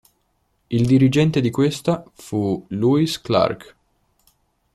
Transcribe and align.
Il 0.69 0.87
dirigente 0.87 1.41
di 1.41 1.51
questa 1.51 2.03
fu 2.15 2.65
Louis 2.69 3.21
Clark. 3.21 3.75